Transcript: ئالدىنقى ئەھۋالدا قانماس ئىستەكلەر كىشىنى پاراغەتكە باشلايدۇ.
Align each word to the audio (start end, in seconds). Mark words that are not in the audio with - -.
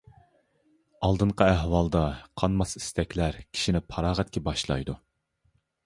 ئالدىنقى 1.07 1.49
ئەھۋالدا 1.51 2.01
قانماس 2.43 2.75
ئىستەكلەر 2.81 3.39
كىشىنى 3.45 3.85
پاراغەتكە 3.95 4.47
باشلايدۇ. 4.49 4.99